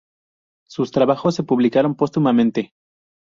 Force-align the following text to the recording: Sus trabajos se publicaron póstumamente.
Sus 0.67 0.89
trabajos 0.91 1.35
se 1.35 1.43
publicaron 1.43 1.93
póstumamente. 1.93 2.73